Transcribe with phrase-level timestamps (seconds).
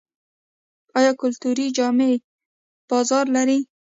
[0.97, 2.11] آیا کلتوري جامې
[2.89, 3.59] بازار لري؟